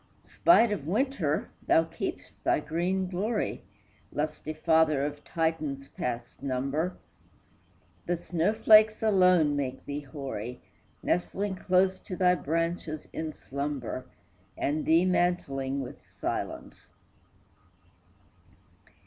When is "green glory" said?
2.59-3.61